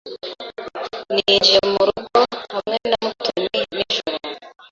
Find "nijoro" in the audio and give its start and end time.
3.75-4.19